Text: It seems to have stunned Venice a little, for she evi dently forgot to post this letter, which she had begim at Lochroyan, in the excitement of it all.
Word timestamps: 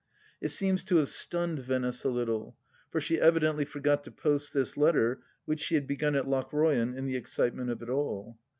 It 0.41 0.47
seems 0.49 0.83
to 0.85 0.95
have 0.95 1.09
stunned 1.09 1.59
Venice 1.59 2.03
a 2.03 2.09
little, 2.09 2.57
for 2.89 2.99
she 2.99 3.17
evi 3.19 3.37
dently 3.37 3.67
forgot 3.67 4.03
to 4.05 4.11
post 4.11 4.51
this 4.51 4.75
letter, 4.75 5.21
which 5.45 5.59
she 5.59 5.75
had 5.75 5.87
begim 5.87 6.17
at 6.17 6.25
Lochroyan, 6.25 6.95
in 6.95 7.05
the 7.05 7.17
excitement 7.17 7.69
of 7.69 7.83
it 7.83 7.89
all. 7.91 8.35